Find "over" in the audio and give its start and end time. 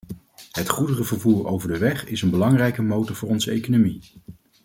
1.47-1.67